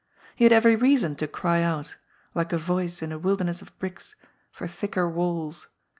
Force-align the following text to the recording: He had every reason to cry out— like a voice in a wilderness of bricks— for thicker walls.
He 0.35 0.45
had 0.45 0.51
every 0.51 0.75
reason 0.75 1.15
to 1.17 1.27
cry 1.27 1.61
out— 1.61 1.95
like 2.33 2.51
a 2.51 2.57
voice 2.57 3.03
in 3.03 3.11
a 3.11 3.19
wilderness 3.19 3.61
of 3.61 3.77
bricks— 3.77 4.15
for 4.49 4.65
thicker 4.67 5.07
walls. 5.07 5.67